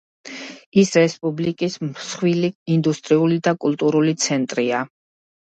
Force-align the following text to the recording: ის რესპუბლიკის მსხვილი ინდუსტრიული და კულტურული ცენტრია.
ის 0.83 0.93
რესპუბლიკის 0.99 1.75
მსხვილი 1.83 2.51
ინდუსტრიული 2.77 3.39
და 3.49 3.55
კულტურული 3.67 4.15
ცენტრია. 4.25 4.85